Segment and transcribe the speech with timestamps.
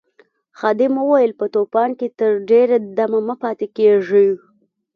[0.59, 2.77] خادم وویل په طوفان کې تر ډېره
[3.27, 4.27] مه پاتې کیږئ.